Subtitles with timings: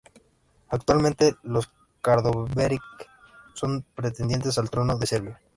[0.69, 1.69] Actualmente los
[2.01, 2.81] Karađorđević
[3.53, 5.39] son pretendientes al trono de Serbia.